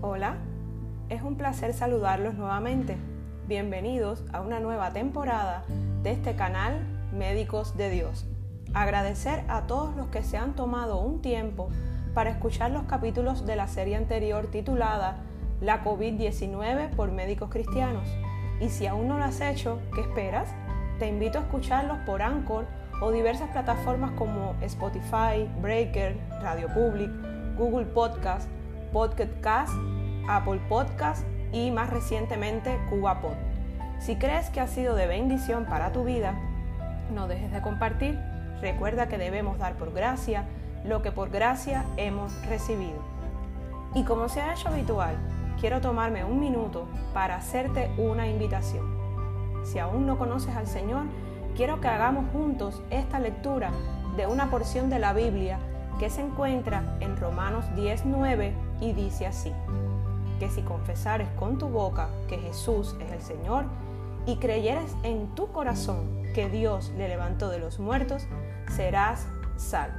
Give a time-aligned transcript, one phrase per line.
[0.00, 0.36] Hola,
[1.08, 2.96] es un placer saludarlos nuevamente.
[3.46, 5.64] Bienvenidos a una nueva temporada
[6.02, 8.26] de este canal Médicos de Dios.
[8.74, 11.70] Agradecer a todos los que se han tomado un tiempo
[12.14, 15.16] para escuchar los capítulos de la serie anterior titulada
[15.60, 18.06] La COVID-19 por médicos cristianos.
[18.60, 20.48] Y si aún no lo has hecho, ¿qué esperas?
[20.98, 22.66] Te invito a escucharlos por Anchor
[23.00, 27.10] o diversas plataformas como Spotify, Breaker, Radio Public,
[27.56, 28.48] Google Podcast,
[28.92, 29.72] Podcast Cast,
[30.28, 33.34] Apple Podcast y más recientemente CubaPod.
[34.00, 36.34] Si crees que ha sido de bendición para tu vida,
[37.14, 38.18] no dejes de compartir.
[38.60, 40.44] Recuerda que debemos dar por gracia
[40.84, 43.02] lo que por gracia hemos recibido.
[43.94, 45.16] Y como se ha hecho habitual,
[45.60, 48.86] quiero tomarme un minuto para hacerte una invitación.
[49.64, 51.04] Si aún no conoces al Señor,
[51.58, 53.72] quiero que hagamos juntos esta lectura
[54.16, 55.58] de una porción de la Biblia
[55.98, 59.52] que se encuentra en Romanos 19 y dice así,
[60.38, 63.64] que si confesares con tu boca que Jesús es el Señor
[64.24, 68.28] y creyeres en tu corazón que Dios le levantó de los muertos,
[68.76, 69.98] serás salvo.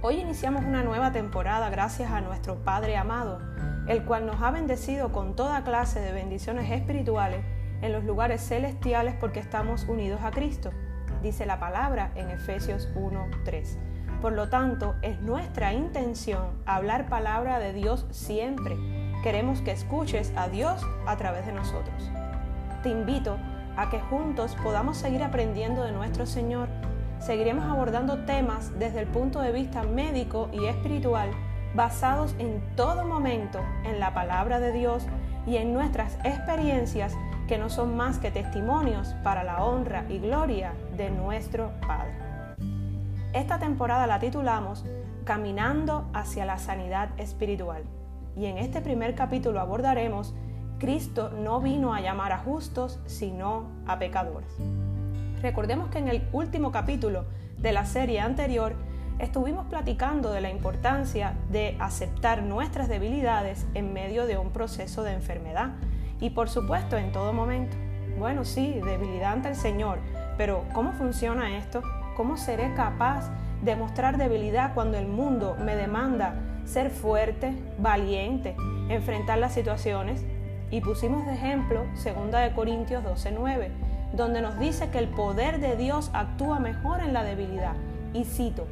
[0.00, 3.38] Hoy iniciamos una nueva temporada gracias a nuestro Padre amado,
[3.86, 7.44] el cual nos ha bendecido con toda clase de bendiciones espirituales
[7.82, 10.70] en los lugares celestiales porque estamos unidos a Cristo,
[11.22, 13.76] dice la palabra en Efesios 1.3.
[14.20, 18.76] Por lo tanto, es nuestra intención hablar palabra de Dios siempre.
[19.22, 22.10] Queremos que escuches a Dios a través de nosotros.
[22.82, 23.36] Te invito
[23.76, 26.68] a que juntos podamos seguir aprendiendo de nuestro Señor.
[27.20, 31.30] Seguiremos abordando temas desde el punto de vista médico y espiritual
[31.74, 35.06] basados en todo momento en la palabra de Dios
[35.46, 37.16] y en nuestras experiencias
[37.48, 42.12] que no son más que testimonios para la honra y gloria de nuestro Padre.
[43.32, 44.84] Esta temporada la titulamos
[45.24, 47.82] Caminando hacia la sanidad espiritual
[48.36, 50.34] y en este primer capítulo abordaremos
[50.78, 54.54] Cristo no vino a llamar a justos, sino a pecadores.
[55.42, 57.24] Recordemos que en el último capítulo
[57.58, 58.74] de la serie anterior
[59.18, 65.14] estuvimos platicando de la importancia de aceptar nuestras debilidades en medio de un proceso de
[65.14, 65.70] enfermedad
[66.20, 67.76] y por supuesto en todo momento.
[68.18, 69.98] Bueno, sí, debilidad ante el Señor,
[70.36, 71.82] pero ¿cómo funciona esto?
[72.16, 73.30] ¿Cómo seré capaz
[73.62, 76.34] de mostrar debilidad cuando el mundo me demanda
[76.64, 78.56] ser fuerte, valiente,
[78.88, 80.24] enfrentar las situaciones
[80.70, 83.70] y pusimos de ejemplo 2 de Corintios 12:9,
[84.12, 87.74] donde nos dice que el poder de Dios actúa mejor en la debilidad.
[88.12, 88.66] Y cito,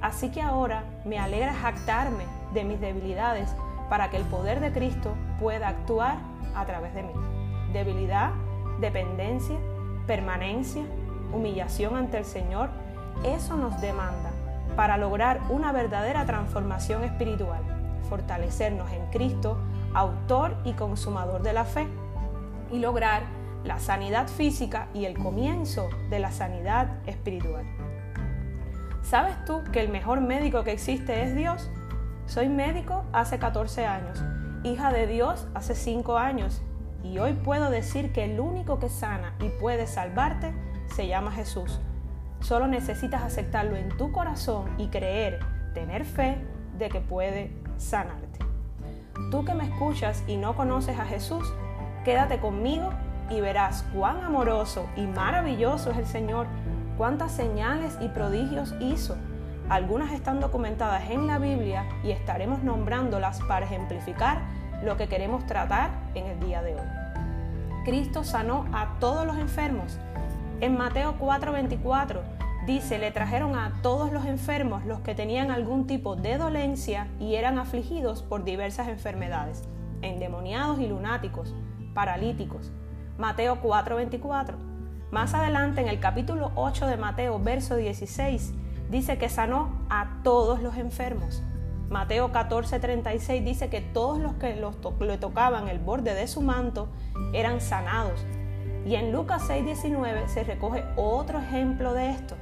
[0.00, 3.54] así que ahora me alegra jactarme de mis debilidades
[3.88, 6.16] para que el poder de Cristo pueda actuar
[6.56, 7.12] a través de mí.
[7.72, 8.30] Debilidad,
[8.80, 9.56] dependencia,
[10.06, 10.84] permanencia,
[11.32, 12.70] humillación ante el Señor,
[13.24, 14.30] eso nos demanda
[14.76, 17.62] para lograr una verdadera transformación espiritual,
[18.08, 19.58] fortalecernos en Cristo,
[19.94, 21.86] autor y consumador de la fe,
[22.70, 23.22] y lograr
[23.64, 27.64] la sanidad física y el comienzo de la sanidad espiritual.
[29.02, 31.70] ¿Sabes tú que el mejor médico que existe es Dios?
[32.26, 34.22] Soy médico hace 14 años,
[34.64, 36.62] hija de Dios hace 5 años,
[37.02, 40.52] y hoy puedo decir que el único que sana y puede salvarte
[40.94, 41.80] se llama Jesús.
[42.40, 45.40] Solo necesitas aceptarlo en tu corazón y creer,
[45.74, 46.38] tener fe
[46.78, 48.38] de que puede sanarte.
[49.30, 51.46] Tú que me escuchas y no conoces a Jesús,
[52.04, 52.90] quédate conmigo
[53.30, 56.46] y verás cuán amoroso y maravilloso es el Señor,
[56.98, 59.16] cuántas señales y prodigios hizo.
[59.68, 64.42] Algunas están documentadas en la Biblia y estaremos nombrándolas para ejemplificar
[64.84, 66.86] lo que queremos tratar en el día de hoy.
[67.84, 69.98] Cristo sanó a todos los enfermos.
[70.60, 76.16] En Mateo 4:24 Dice, le trajeron a todos los enfermos los que tenían algún tipo
[76.16, 79.62] de dolencia y eran afligidos por diversas enfermedades,
[80.02, 81.54] endemoniados y lunáticos,
[81.94, 82.72] paralíticos.
[83.18, 84.56] Mateo 4:24.
[85.12, 88.52] Más adelante en el capítulo 8 de Mateo, verso 16,
[88.90, 91.42] dice que sanó a todos los enfermos.
[91.88, 94.60] Mateo 14:36 dice que todos los que
[95.00, 96.88] le tocaban el borde de su manto
[97.32, 98.24] eran sanados.
[98.84, 102.36] Y en Lucas 6:19 se recoge otro ejemplo de esto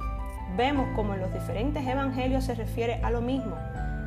[0.55, 3.55] vemos como en los diferentes evangelios se refiere a lo mismo.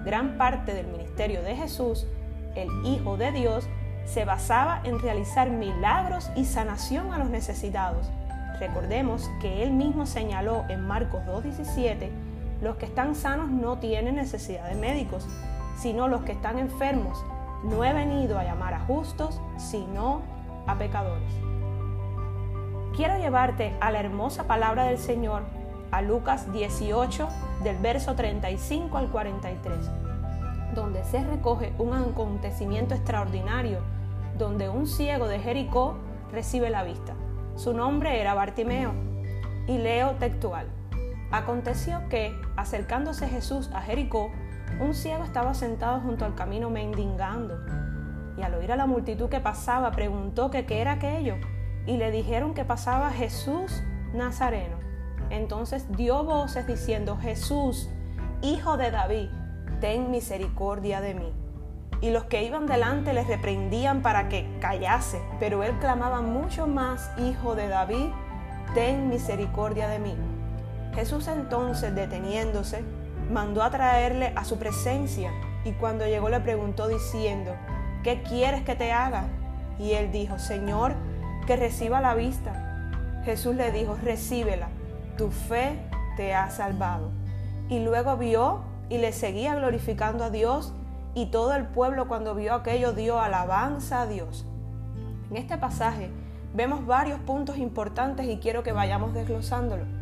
[0.05, 2.06] Gran parte del ministerio de Jesús,
[2.55, 3.69] el Hijo de Dios,
[4.06, 8.11] se basaba en realizar milagros y sanación a los necesitados.
[8.58, 12.08] Recordemos que él mismo señaló en Marcos 2.17,
[12.60, 15.26] los que están sanos no tienen necesidad de médicos,
[15.76, 17.25] sino los que están enfermos.
[17.62, 20.22] No he venido a llamar a justos, sino
[20.66, 21.32] a pecadores.
[22.96, 25.43] Quiero llevarte a la hermosa palabra del Señor
[25.90, 27.28] a Lucas 18
[27.62, 29.78] del verso 35 al 43,
[30.75, 33.78] donde se recoge un acontecimiento extraordinario
[34.37, 35.96] donde un ciego de Jericó
[36.32, 37.14] recibe la vista.
[37.56, 38.93] Su nombre era Bartimeo
[39.66, 40.66] y leo textual.
[41.31, 44.31] Aconteció que, acercándose Jesús a Jericó,
[44.81, 47.59] un ciego estaba sentado junto al camino mendigando.
[48.37, 51.35] Y al oír a la multitud que pasaba, preguntó que qué era aquello.
[51.87, 53.83] Y le dijeron que pasaba Jesús
[54.15, 54.77] Nazareno.
[55.31, 57.91] Entonces dio voces diciendo, Jesús,
[58.41, 59.29] hijo de David,
[59.81, 61.33] ten misericordia de mí.
[62.01, 67.11] Y los que iban delante les reprendían para que callase, pero él clamaba mucho más,
[67.19, 68.07] hijo de David,
[68.75, 70.15] ten misericordia de mí.
[70.94, 72.82] Jesús entonces, deteniéndose,
[73.31, 75.31] mandó a traerle a su presencia
[75.64, 77.55] y cuando llegó le preguntó diciendo,
[78.02, 79.25] ¿qué quieres que te haga?
[79.79, 80.94] Y él dijo, Señor,
[81.46, 82.93] que reciba la vista.
[83.25, 84.69] Jesús le dijo, recíbela,
[85.17, 85.79] tu fe
[86.17, 87.11] te ha salvado.
[87.69, 90.73] Y luego vio y le seguía glorificando a Dios
[91.14, 94.46] y todo el pueblo cuando vio aquello dio alabanza a Dios.
[95.31, 96.11] En este pasaje
[96.55, 99.98] vemos varios puntos importantes y quiero que vayamos desglosándolo.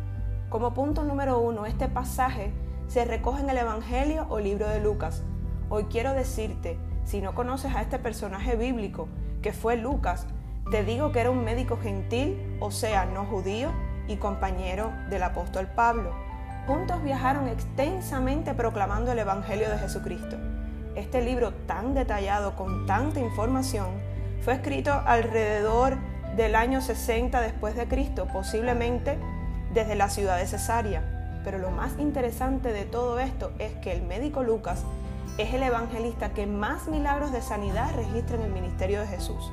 [0.49, 2.53] Como punto número uno, este pasaje
[2.87, 5.23] se recoge en el Evangelio o libro de Lucas.
[5.67, 9.09] Hoy quiero decirte, si no conoces a este personaje bíblico,
[9.41, 10.25] que fue Lucas,
[10.71, 13.71] te digo que era un médico gentil, o sea, no judío,
[14.07, 16.13] y compañero del apóstol Pablo.
[16.65, 20.37] Juntos viajaron extensamente proclamando el Evangelio de Jesucristo.
[20.95, 23.87] Este libro tan detallado, con tanta información,
[24.43, 25.97] fue escrito alrededor
[26.37, 29.17] del año 60 después de Cristo, posiblemente
[29.73, 31.03] desde la ciudad de Cesarea.
[31.43, 34.83] Pero lo más interesante de todo esto es que el médico Lucas
[35.37, 39.51] es el evangelista que más milagros de sanidad registra en el ministerio de Jesús.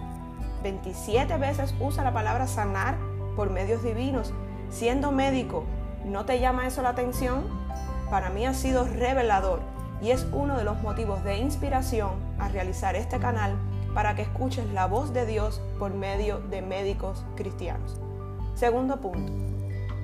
[0.63, 2.97] 27 veces usa la palabra sanar
[3.37, 4.33] por medios divinos.
[4.71, 5.65] Siendo médico,
[6.05, 7.45] ¿no te llama eso la atención?
[8.11, 9.61] Para mí ha sido revelador
[10.01, 13.57] y es uno de los motivos de inspiración a realizar este canal
[13.95, 18.01] para que escuches la voz de Dios por medio de médicos cristianos.
[18.55, 19.33] Segundo punto,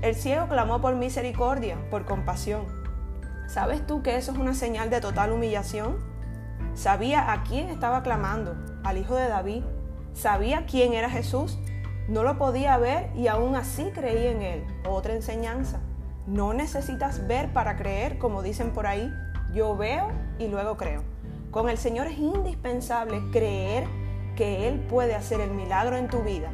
[0.03, 2.65] el ciego clamó por misericordia, por compasión.
[3.47, 5.99] ¿Sabes tú que eso es una señal de total humillación?
[6.75, 9.63] Sabía a quién estaba clamando, al Hijo de David.
[10.15, 11.59] Sabía quién era Jesús.
[12.09, 14.65] No lo podía ver y aún así creía en él.
[14.89, 15.81] Otra enseñanza.
[16.27, 19.13] No necesitas ver para creer, como dicen por ahí.
[19.53, 21.03] Yo veo y luego creo.
[21.51, 23.85] Con el Señor es indispensable creer
[24.37, 26.49] que Él puede hacer el milagro en tu vida,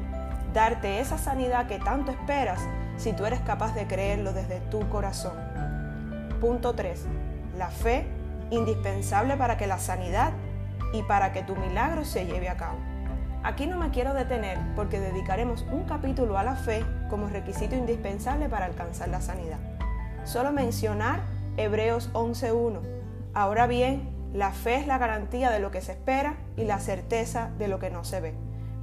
[0.54, 2.60] darte esa sanidad que tanto esperas
[2.96, 5.34] si tú eres capaz de creerlo desde tu corazón.
[6.40, 7.04] Punto 3.
[7.56, 8.06] La fe
[8.50, 10.32] indispensable para que la sanidad
[10.93, 12.78] y para que tu milagro se lleve a cabo.
[13.43, 18.48] Aquí no me quiero detener porque dedicaremos un capítulo a la fe como requisito indispensable
[18.48, 19.58] para alcanzar la sanidad.
[20.25, 21.20] Solo mencionar
[21.56, 22.81] Hebreos 11.1.
[23.34, 27.50] Ahora bien, la fe es la garantía de lo que se espera y la certeza
[27.58, 28.34] de lo que no se ve.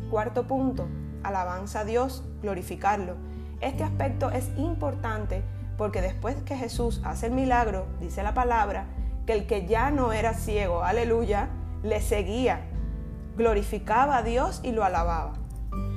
[0.09, 0.87] Cuarto punto,
[1.23, 3.32] alabanza a Dios, glorificarlo
[3.63, 5.43] este aspecto es importante
[5.77, 8.85] porque después que Jesús hace el milagro, dice la palabra,
[9.25, 11.49] que el que ya no era ciego, aleluya,
[11.81, 12.61] le seguía,
[13.35, 15.33] glorificaba a Dios y lo alababa.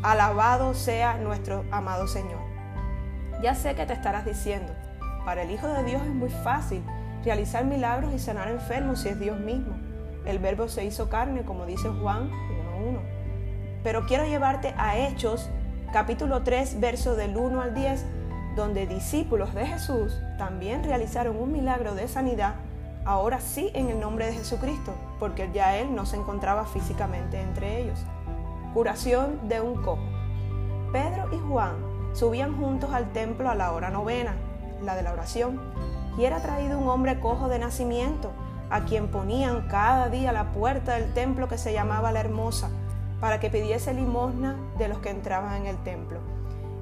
[0.02, 2.40] Alabado sea nuestro amado Señor.
[3.42, 4.72] Ya sé que te estarás diciendo,
[5.24, 6.82] para el Hijo de Dios es muy fácil
[7.24, 9.76] realizar milagros y sanar enfermos si es Dios mismo.
[10.24, 13.00] El verbo se hizo carne, como dice Juan 1.1.
[13.82, 15.50] Pero quiero llevarte a hechos
[15.92, 18.04] capítulo 3, verso del 1 al 10,
[18.56, 22.54] donde discípulos de Jesús también realizaron un milagro de sanidad,
[23.04, 27.80] ahora sí en el nombre de Jesucristo, porque ya Él no se encontraba físicamente entre
[27.80, 27.98] ellos.
[28.74, 30.02] Curación de un cojo.
[30.92, 31.74] Pedro y Juan
[32.14, 34.34] subían juntos al templo a la hora novena,
[34.82, 35.60] la de la oración,
[36.18, 38.32] y era traído un hombre cojo de nacimiento,
[38.70, 42.70] a quien ponían cada día la puerta del templo que se llamaba la Hermosa,
[43.20, 46.20] para que pidiese limosna de los que entraban en el templo.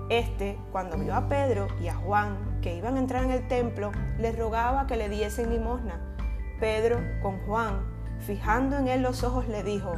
[0.09, 3.93] Este, cuando vio a Pedro y a Juan que iban a entrar en el templo,
[4.19, 6.01] les rogaba que le diesen limosna.
[6.61, 7.81] Pedro, con Juan,
[8.21, 9.93] fijando en él los ojos, le dijo,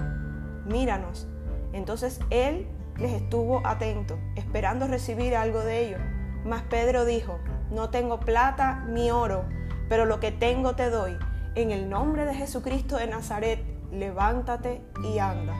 [0.64, 1.26] míranos.
[1.72, 6.00] Entonces él les estuvo atento, esperando recibir algo de ellos.
[6.44, 7.38] Mas Pedro dijo,
[7.70, 9.44] no tengo plata ni oro,
[9.88, 11.16] pero lo que tengo te doy.
[11.56, 15.54] En el nombre de Jesucristo de Nazaret, levántate y anda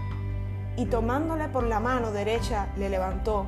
[0.76, 3.46] y tomándole por la mano derecha le levantó,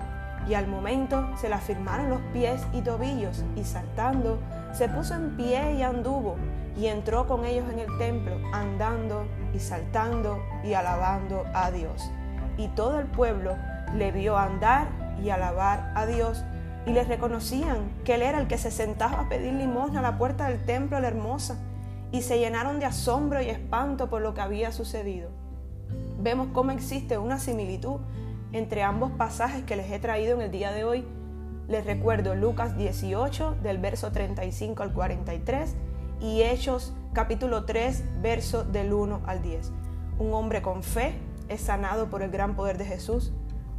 [0.48, 4.38] y al momento se le afirmaron los pies y tobillos, y saltando
[4.72, 6.36] se puso en pie y anduvo,
[6.76, 12.10] y entró con ellos en el templo, andando y saltando y alabando a Dios.
[12.56, 13.56] Y todo el pueblo
[13.94, 14.88] le vio andar
[15.22, 16.44] y alabar a Dios,
[16.86, 20.18] y les reconocían que Él era el que se sentaba a pedir limosna a la
[20.18, 21.56] puerta del templo la hermosa
[22.10, 25.28] y se llenaron de asombro y espanto por lo que había sucedido.
[26.20, 28.00] Vemos cómo existe una similitud
[28.50, 31.06] entre ambos pasajes que les he traído en el día de hoy.
[31.68, 35.76] Les recuerdo Lucas 18 del verso 35 al 43
[36.20, 39.70] y Hechos capítulo 3 verso del 1 al 10.
[40.18, 41.14] Un hombre con fe
[41.48, 43.32] es sanado por el gran poder de Jesús.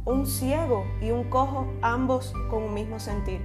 [0.06, 3.42] Un ciego y un cojo, ambos con un mismo sentir,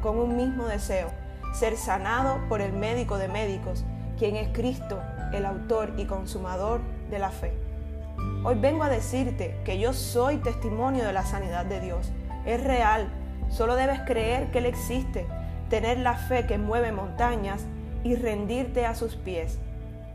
[0.00, 1.08] con un mismo deseo,
[1.52, 3.84] ser sanado por el médico de médicos,
[4.16, 5.02] quien es Cristo,
[5.34, 7.67] el autor y consumador de la fe.
[8.44, 12.12] Hoy vengo a decirte que yo soy testimonio de la sanidad de Dios.
[12.46, 13.08] Es real,
[13.50, 15.26] solo debes creer que Él existe,
[15.68, 17.66] tener la fe que mueve montañas
[18.04, 19.58] y rendirte a sus pies.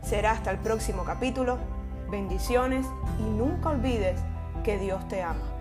[0.02, 1.58] Será hasta el próximo capítulo.
[2.10, 2.86] Bendiciones
[3.18, 4.18] y nunca olvides
[4.64, 5.53] que Dios te ama.